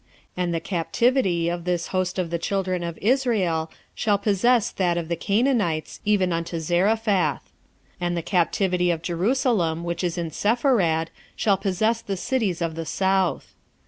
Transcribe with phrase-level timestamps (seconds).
[0.35, 4.97] 1:20 And the captivity of this host of the children of Israel shall possess that
[4.97, 7.47] of the Canaanites, even unto Zarephath;
[7.99, 12.85] and the captivity of Jerusalem, which is in Sepharad, shall possess the cities of the
[12.87, 13.53] south.